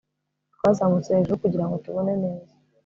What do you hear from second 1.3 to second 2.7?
kugirango tubone neza